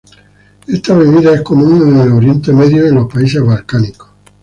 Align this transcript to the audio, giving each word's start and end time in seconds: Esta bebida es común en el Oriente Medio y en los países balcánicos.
Esta 0.67 0.95
bebida 0.97 1.31
es 1.35 1.43
común 1.43 1.87
en 1.89 2.01
el 2.01 2.11
Oriente 2.13 2.51
Medio 2.51 2.83
y 2.83 2.89
en 2.89 2.95
los 2.95 3.13
países 3.13 3.39
balcánicos. 3.43 4.09